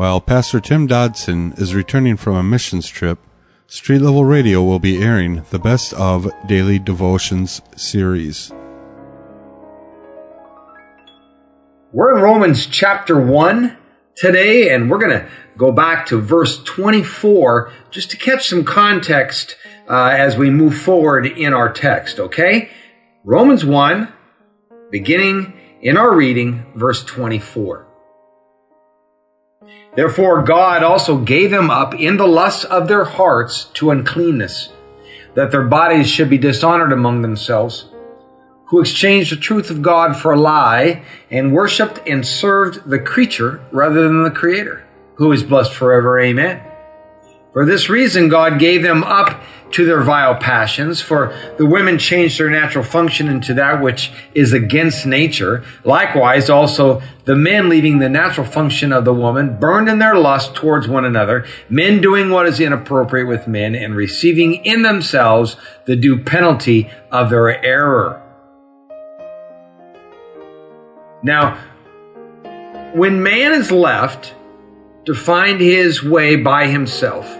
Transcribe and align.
While 0.00 0.22
Pastor 0.22 0.60
Tim 0.60 0.86
Dodson 0.86 1.52
is 1.58 1.74
returning 1.74 2.16
from 2.16 2.34
a 2.34 2.42
missions 2.42 2.88
trip, 2.88 3.18
Street 3.66 3.98
Level 3.98 4.24
Radio 4.24 4.62
will 4.62 4.78
be 4.78 5.02
airing 5.02 5.44
the 5.50 5.58
Best 5.58 5.92
of 5.92 6.26
Daily 6.46 6.78
Devotions 6.78 7.60
series. 7.76 8.50
We're 11.92 12.16
in 12.16 12.22
Romans 12.22 12.64
chapter 12.64 13.20
1 13.20 13.76
today, 14.16 14.74
and 14.74 14.90
we're 14.90 14.96
going 14.96 15.20
to 15.20 15.28
go 15.58 15.70
back 15.70 16.06
to 16.06 16.18
verse 16.18 16.62
24 16.62 17.70
just 17.90 18.10
to 18.12 18.16
catch 18.16 18.48
some 18.48 18.64
context 18.64 19.58
uh, 19.86 20.14
as 20.16 20.34
we 20.34 20.48
move 20.48 20.78
forward 20.78 21.26
in 21.26 21.52
our 21.52 21.70
text, 21.70 22.18
okay? 22.18 22.70
Romans 23.22 23.66
1, 23.66 24.10
beginning 24.90 25.52
in 25.82 25.98
our 25.98 26.16
reading, 26.16 26.64
verse 26.74 27.04
24. 27.04 27.89
Therefore, 29.96 30.42
God 30.42 30.82
also 30.82 31.18
gave 31.18 31.50
them 31.50 31.70
up 31.70 31.94
in 31.94 32.16
the 32.16 32.28
lusts 32.28 32.64
of 32.64 32.86
their 32.86 33.04
hearts 33.04 33.64
to 33.74 33.90
uncleanness, 33.90 34.70
that 35.34 35.50
their 35.50 35.64
bodies 35.64 36.08
should 36.08 36.30
be 36.30 36.38
dishonored 36.38 36.92
among 36.92 37.22
themselves, 37.22 37.86
who 38.66 38.80
exchanged 38.80 39.32
the 39.32 39.36
truth 39.36 39.68
of 39.68 39.82
God 39.82 40.16
for 40.16 40.32
a 40.32 40.40
lie, 40.40 41.02
and 41.30 41.52
worshipped 41.52 42.00
and 42.06 42.24
served 42.24 42.88
the 42.88 43.00
creature 43.00 43.60
rather 43.72 44.06
than 44.06 44.22
the 44.22 44.30
Creator, 44.30 44.86
who 45.16 45.32
is 45.32 45.42
blessed 45.42 45.74
forever. 45.74 46.20
Amen. 46.20 46.62
For 47.52 47.66
this 47.66 47.88
reason, 47.88 48.28
God 48.28 48.60
gave 48.60 48.82
them 48.82 49.02
up 49.02 49.42
to 49.72 49.84
their 49.84 50.02
vile 50.02 50.34
passions, 50.34 51.00
for 51.00 51.34
the 51.58 51.66
women 51.66 51.98
changed 51.98 52.38
their 52.38 52.50
natural 52.50 52.84
function 52.84 53.28
into 53.28 53.54
that 53.54 53.80
which 53.80 54.10
is 54.34 54.52
against 54.52 55.06
nature. 55.06 55.64
Likewise, 55.84 56.50
also 56.50 57.02
the 57.24 57.36
men 57.36 57.68
leaving 57.68 57.98
the 57.98 58.08
natural 58.08 58.46
function 58.46 58.92
of 58.92 59.04
the 59.04 59.14
woman 59.14 59.58
burned 59.58 59.88
in 59.88 59.98
their 59.98 60.16
lust 60.16 60.54
towards 60.54 60.88
one 60.88 61.04
another, 61.04 61.46
men 61.68 62.00
doing 62.00 62.30
what 62.30 62.46
is 62.46 62.60
inappropriate 62.60 63.28
with 63.28 63.46
men 63.46 63.74
and 63.74 63.94
receiving 63.94 64.64
in 64.64 64.82
themselves 64.82 65.56
the 65.86 65.96
due 65.96 66.22
penalty 66.22 66.90
of 67.12 67.30
their 67.30 67.64
error. 67.64 68.22
Now, 71.22 71.58
when 72.94 73.22
man 73.22 73.52
is 73.52 73.70
left 73.70 74.34
to 75.04 75.14
find 75.14 75.60
his 75.60 76.02
way 76.02 76.36
by 76.36 76.66
himself, 76.66 77.39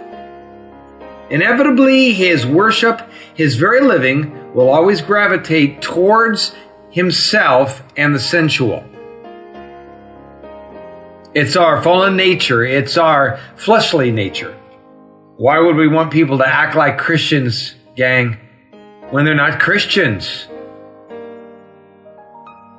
Inevitably, 1.31 2.11
his 2.11 2.45
worship, 2.45 3.09
his 3.33 3.55
very 3.55 3.79
living, 3.79 4.53
will 4.53 4.69
always 4.69 5.01
gravitate 5.01 5.81
towards 5.81 6.53
himself 6.89 7.81
and 7.95 8.13
the 8.13 8.19
sensual. 8.19 8.83
It's 11.33 11.55
our 11.55 11.81
fallen 11.81 12.17
nature, 12.17 12.65
it's 12.65 12.97
our 12.97 13.39
fleshly 13.55 14.11
nature. 14.11 14.53
Why 15.37 15.59
would 15.59 15.77
we 15.77 15.87
want 15.87 16.11
people 16.11 16.37
to 16.39 16.45
act 16.45 16.75
like 16.75 16.97
Christians, 16.97 17.75
gang, 17.95 18.37
when 19.09 19.23
they're 19.23 19.33
not 19.33 19.61
Christians? 19.61 20.49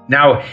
Now, 0.08 0.44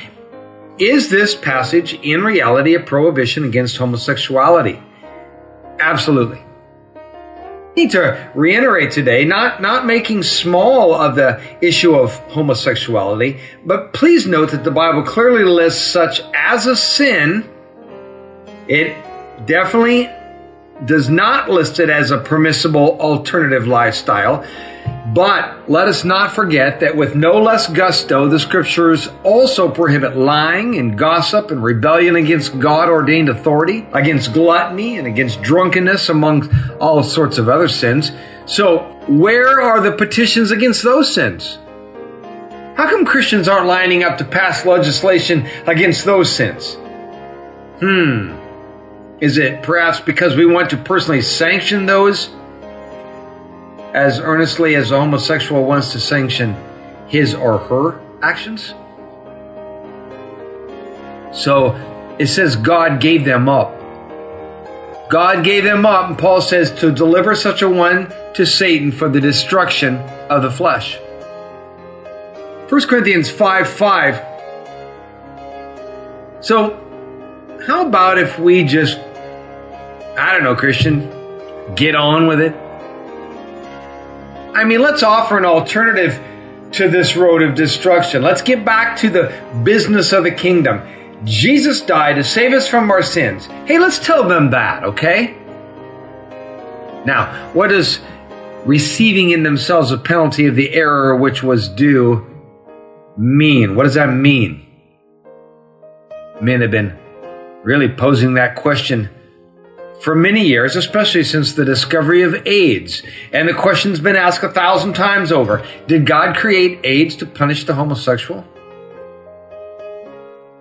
is 0.79 1.09
this 1.09 1.35
passage 1.35 1.95
in 1.95 2.23
reality 2.23 2.75
a 2.75 2.79
prohibition 2.79 3.43
against 3.43 3.75
homosexuality? 3.75 4.81
Absolutely 5.81 6.45
need 7.79 7.91
to 7.91 8.31
reiterate 8.35 8.91
today, 8.91 9.25
not, 9.25 9.61
not 9.61 9.85
making 9.85 10.23
small 10.23 10.93
of 10.93 11.15
the 11.15 11.41
issue 11.61 11.95
of 11.95 12.15
homosexuality, 12.31 13.39
but 13.65 13.93
please 13.93 14.27
note 14.27 14.51
that 14.51 14.63
the 14.63 14.71
Bible 14.71 15.03
clearly 15.03 15.43
lists 15.43 15.81
such 15.81 16.21
as 16.33 16.65
a 16.67 16.75
sin. 16.75 17.49
It 18.67 18.95
definitely 19.45 20.09
does 20.85 21.09
not 21.09 21.49
list 21.49 21.79
it 21.79 21.89
as 21.89 22.11
a 22.11 22.17
permissible 22.17 22.99
alternative 22.99 23.67
lifestyle. 23.67 24.45
But 25.13 25.67
let 25.69 25.87
us 25.87 26.03
not 26.03 26.33
forget 26.33 26.81
that 26.81 26.95
with 26.95 27.15
no 27.15 27.41
less 27.41 27.67
gusto, 27.67 28.27
the 28.27 28.39
scriptures 28.39 29.09
also 29.23 29.69
prohibit 29.69 30.15
lying 30.15 30.77
and 30.77 30.97
gossip 30.97 31.49
and 31.49 31.63
rebellion 31.63 32.15
against 32.15 32.59
God 32.59 32.89
ordained 32.89 33.27
authority, 33.27 33.87
against 33.93 34.33
gluttony 34.33 34.97
and 34.97 35.07
against 35.07 35.41
drunkenness, 35.41 36.09
among 36.09 36.53
all 36.77 37.01
sorts 37.01 37.39
of 37.39 37.49
other 37.49 37.67
sins. 37.67 38.11
So, 38.45 38.79
where 39.07 39.59
are 39.59 39.81
the 39.81 39.91
petitions 39.91 40.51
against 40.51 40.83
those 40.83 41.11
sins? 41.11 41.57
How 42.75 42.87
come 42.87 43.03
Christians 43.03 43.47
aren't 43.47 43.67
lining 43.67 44.03
up 44.03 44.19
to 44.19 44.25
pass 44.25 44.63
legislation 44.63 45.47
against 45.65 46.05
those 46.05 46.33
sins? 46.33 46.75
Hmm. 47.79 48.48
Is 49.21 49.37
it 49.37 49.63
perhaps 49.63 49.99
because 49.99 50.35
we 50.35 50.45
want 50.45 50.69
to 50.69 50.77
personally 50.77 51.21
sanction 51.21 51.85
those 51.85 52.29
as 53.93 54.19
earnestly 54.19 54.75
as 54.75 54.91
a 54.91 54.99
homosexual 54.99 55.65
wants 55.65 55.91
to 55.91 55.99
sanction 55.99 56.55
his 57.07 57.33
or 57.33 57.57
her 57.57 58.01
actions? 58.21 58.73
So 61.33 61.75
it 62.17 62.27
says 62.27 62.55
God 62.55 63.01
gave 63.01 63.25
them 63.25 63.49
up. 63.49 63.75
God 65.09 65.43
gave 65.43 65.63
them 65.63 65.85
up, 65.85 66.07
and 66.09 66.17
Paul 66.17 66.39
says 66.39 66.71
to 66.79 66.91
deliver 66.91 67.33
such 67.33 67.61
a 67.61 67.69
one 67.69 68.13
to 68.35 68.45
Satan 68.45 68.91
for 68.91 69.09
the 69.09 69.19
destruction 69.19 69.97
of 70.29 70.43
the 70.43 70.51
flesh. 70.51 70.99
1 72.69 72.81
Corinthians 72.87 73.31
5 73.31 73.67
5. 73.67 74.25
So, 76.41 76.77
how 77.65 77.87
about 77.87 78.19
if 78.19 78.37
we 78.37 78.63
just, 78.63 78.99
I 80.19 80.33
don't 80.33 80.43
know, 80.43 80.55
Christian, 80.55 81.09
get 81.75 81.95
on 81.95 82.27
with 82.27 82.41
it? 82.41 82.53
I 84.53 84.65
mean, 84.65 84.81
let's 84.81 85.01
offer 85.01 85.37
an 85.37 85.45
alternative 85.45 86.21
to 86.73 86.89
this 86.89 87.15
road 87.15 87.41
of 87.41 87.55
destruction. 87.55 88.21
Let's 88.21 88.41
get 88.41 88.65
back 88.65 88.97
to 88.97 89.09
the 89.09 89.61
business 89.63 90.11
of 90.11 90.25
the 90.25 90.31
kingdom. 90.31 90.81
Jesus 91.23 91.81
died 91.81 92.15
to 92.15 92.23
save 92.23 92.53
us 92.53 92.67
from 92.67 92.91
our 92.91 93.01
sins. 93.01 93.45
Hey, 93.65 93.79
let's 93.79 93.99
tell 93.99 94.27
them 94.27 94.51
that, 94.51 94.83
okay? 94.83 95.37
Now, 97.05 97.51
what 97.53 97.69
does 97.69 97.99
receiving 98.65 99.29
in 99.31 99.43
themselves 99.43 99.91
a 99.91 99.97
penalty 99.97 100.45
of 100.47 100.55
the 100.55 100.73
error 100.73 101.15
which 101.15 101.41
was 101.41 101.69
due 101.69 102.25
mean? 103.17 103.75
What 103.75 103.83
does 103.83 103.93
that 103.93 104.09
mean? 104.09 104.65
Men 106.41 106.61
have 106.61 106.71
been 106.71 106.97
really 107.63 107.89
posing 107.89 108.33
that 108.33 108.55
question 108.55 109.09
for 110.01 110.15
many 110.15 110.45
years, 110.45 110.75
especially 110.75 111.23
since 111.23 111.53
the 111.53 111.65
discovery 111.65 112.21
of 112.21 112.47
AIDS. 112.47 113.03
And 113.33 113.47
the 113.49 113.53
question's 113.53 113.99
been 113.99 114.15
asked 114.15 114.43
a 114.43 114.49
thousand 114.49 114.93
times 114.93 115.31
over 115.31 115.65
Did 115.87 116.05
God 116.05 116.35
create 116.35 116.79
AIDS 116.83 117.15
to 117.17 117.25
punish 117.25 117.65
the 117.65 117.75
homosexual? 117.75 118.45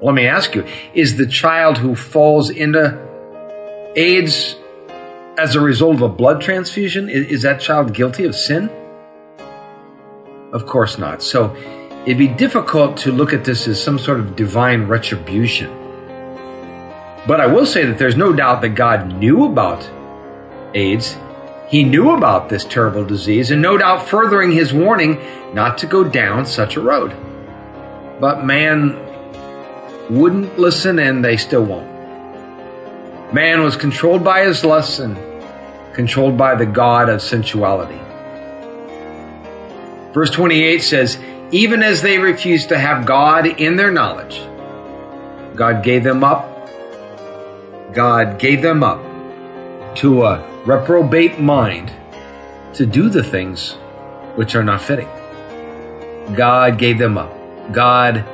Let 0.01 0.15
me 0.15 0.27
ask 0.27 0.55
you 0.55 0.65
Is 0.95 1.17
the 1.17 1.27
child 1.27 1.79
who 1.79 1.95
falls 1.95 2.51
into 2.51 2.99
AIDS 3.97 4.57
as 5.39 5.55
a 5.55 5.61
result 5.61 5.95
of 5.95 6.03
a 6.03 6.09
blood 6.09 6.41
transfusion, 6.41 7.09
is 7.09 7.43
that 7.43 7.61
child 7.61 7.95
guilty 7.95 8.25
of 8.25 8.35
sin? 8.35 8.69
Of 10.53 10.67
course 10.67 10.99
not. 10.99 11.23
So 11.23 11.55
it'd 12.05 12.19
be 12.19 12.27
difficult 12.27 12.97
to 12.99 13.13
look 13.13 13.33
at 13.33 13.45
this 13.45 13.69
as 13.69 13.83
some 13.83 13.99
sort 13.99 14.19
of 14.19 14.35
divine 14.35 14.89
retribution. 14.89 15.88
But 17.27 17.41
I 17.41 17.47
will 17.47 17.67
say 17.67 17.85
that 17.85 17.99
there's 17.99 18.17
no 18.17 18.33
doubt 18.33 18.63
that 18.63 18.71
God 18.71 19.15
knew 19.15 19.45
about 19.45 19.91
AIDS. 20.75 21.17
He 21.69 21.85
knew 21.85 22.11
about 22.11 22.49
this 22.49 22.65
terrible 22.65 23.05
disease, 23.05 23.51
and 23.51 23.61
no 23.61 23.77
doubt 23.77 24.09
furthering 24.09 24.53
his 24.53 24.73
warning 24.73 25.21
not 25.53 25.79
to 25.79 25.87
go 25.87 26.05
down 26.05 26.47
such 26.47 26.77
a 26.77 26.81
road. 26.81 27.15
But 28.21 28.45
man 28.45 28.97
wouldn't 30.09 30.59
listen, 30.59 30.99
and 30.99 31.25
they 31.25 31.37
still 31.37 31.65
won't. 31.65 31.99
Man 33.33 33.63
was 33.63 33.77
controlled 33.77 34.25
by 34.25 34.45
his 34.45 34.65
lusts 34.65 34.99
and 34.99 35.19
controlled 35.95 36.39
by 36.39 36.55
the 36.55 36.65
God 36.65 37.11
of 37.11 37.21
sensuality. 37.21 38.01
Verse 40.15 40.31
28 40.31 40.79
says, 40.79 41.19
Even 41.51 41.83
as 41.83 42.01
they 42.01 42.19
refused 42.19 42.71
to 42.71 42.79
have 42.79 43.05
God 43.05 43.47
in 43.47 43.77
their 43.77 43.91
knowledge, 43.91 44.41
God 45.55 45.83
gave 45.83 46.05
them 46.05 46.25
up 46.25 46.48
God 47.99 48.39
gave 48.39 48.63
them 48.63 48.85
up 48.85 49.03
to 49.97 50.23
a 50.23 50.49
reprobate 50.65 51.41
mind 51.41 51.93
to 52.75 52.87
do 52.87 53.09
the 53.09 53.25
things 53.25 53.73
which 54.37 54.55
are 54.55 54.63
not 54.63 54.81
fitting. 54.81 55.09
God 56.37 56.79
gave 56.79 56.97
them 56.97 57.19
up. 57.19 57.33
God 57.73 58.25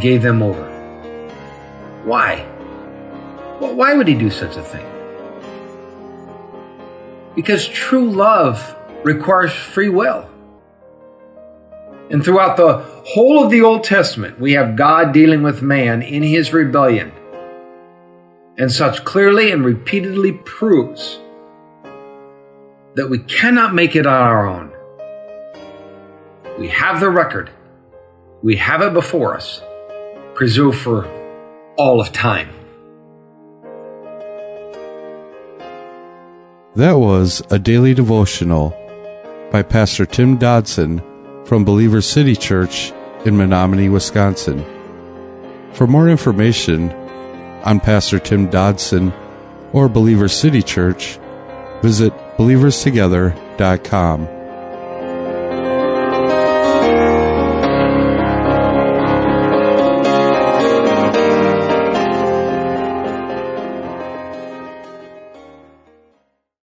gave 0.00 0.22
them 0.22 0.42
over. 0.42 0.64
Why? 2.06 2.46
Well, 3.60 3.74
why 3.74 3.92
would 3.92 4.08
he 4.08 4.14
do 4.14 4.30
such 4.30 4.56
a 4.56 4.62
thing? 4.62 4.86
Because 7.34 7.68
true 7.68 8.10
love 8.10 8.74
requires 9.02 9.52
free 9.52 9.90
will. 9.90 10.26
And 12.08 12.24
throughout 12.24 12.56
the 12.56 12.78
whole 13.04 13.44
of 13.44 13.50
the 13.50 13.60
Old 13.60 13.84
Testament, 13.84 14.40
we 14.40 14.52
have 14.52 14.74
God 14.74 15.12
dealing 15.12 15.42
with 15.42 15.60
man 15.60 16.00
in 16.00 16.22
his 16.22 16.54
rebellion 16.54 17.12
and 18.58 18.72
such 18.72 19.04
clearly 19.04 19.50
and 19.50 19.64
repeatedly 19.64 20.32
proves 20.32 21.18
that 22.94 23.08
we 23.10 23.18
cannot 23.18 23.74
make 23.74 23.94
it 23.94 24.06
on 24.06 24.22
our 24.22 24.46
own. 24.46 24.72
We 26.58 26.68
have 26.68 27.00
the 27.00 27.10
record. 27.10 27.50
We 28.42 28.56
have 28.56 28.80
it 28.80 28.94
before 28.94 29.36
us, 29.36 29.60
preserved 30.34 30.78
for 30.78 31.06
all 31.76 32.00
of 32.00 32.12
time. 32.12 32.48
That 36.74 36.98
was 36.98 37.42
a 37.50 37.58
daily 37.58 37.94
devotional 37.94 38.70
by 39.50 39.62
Pastor 39.62 40.06
Tim 40.06 40.36
Dodson 40.36 41.02
from 41.44 41.64
Believer 41.64 42.00
City 42.00 42.36
Church 42.36 42.92
in 43.24 43.36
Menominee, 43.36 43.88
Wisconsin. 43.88 44.64
For 45.72 45.86
more 45.86 46.08
information 46.08 46.90
on 47.64 47.80
Pastor 47.80 48.18
Tim 48.18 48.50
Dodson 48.50 49.12
or 49.72 49.88
Believer 49.88 50.28
City 50.28 50.62
Church, 50.62 51.18
visit 51.82 52.12
believerstogether.com. 52.36 54.35